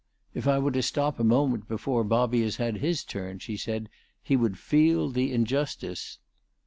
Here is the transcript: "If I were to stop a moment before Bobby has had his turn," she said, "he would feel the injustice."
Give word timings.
"If 0.33 0.47
I 0.47 0.57
were 0.57 0.71
to 0.71 0.81
stop 0.81 1.19
a 1.19 1.23
moment 1.23 1.67
before 1.67 2.03
Bobby 2.03 2.41
has 2.41 2.55
had 2.55 2.77
his 2.77 3.03
turn," 3.03 3.37
she 3.37 3.55
said, 3.55 3.87
"he 4.23 4.35
would 4.35 4.57
feel 4.57 5.09
the 5.11 5.31
injustice." 5.31 6.17